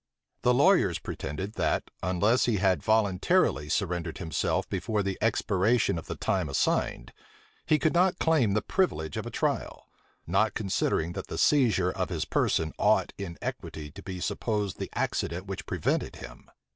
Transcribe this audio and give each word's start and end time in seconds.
The 0.41 0.55
lawyers 0.55 0.97
pretended, 0.97 1.53
that 1.61 1.91
unless 2.01 2.45
he 2.45 2.57
had 2.57 2.81
voluntarily 2.81 3.69
surrendered 3.69 4.17
himself 4.17 4.67
before 4.67 5.03
the 5.03 5.15
expiration 5.21 5.99
of 5.99 6.07
the 6.07 6.15
time 6.15 6.49
assigned, 6.49 7.13
he 7.67 7.77
could 7.77 7.93
not 7.93 8.17
claim 8.17 8.53
the 8.55 8.63
privilege 8.63 9.15
of 9.15 9.27
a 9.27 9.29
trial; 9.29 9.85
not 10.25 10.55
considering 10.55 11.11
that 11.13 11.27
the 11.27 11.37
seizure 11.37 11.91
of 11.91 12.09
his 12.09 12.25
person 12.25 12.73
ought 12.79 13.13
in 13.19 13.37
equity 13.43 13.91
to 13.91 14.01
be 14.01 14.19
supposed 14.19 14.79
the 14.79 14.89
accident 14.95 15.45
which 15.45 15.67
prevented 15.67 16.15
him. 16.15 16.49